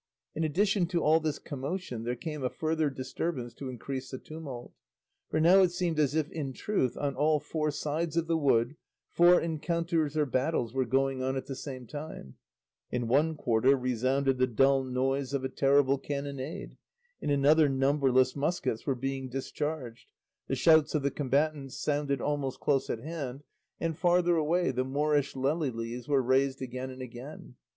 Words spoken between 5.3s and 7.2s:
now it seemed as if in truth, on